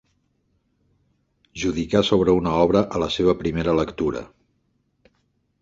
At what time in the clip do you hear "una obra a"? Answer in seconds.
2.39-3.03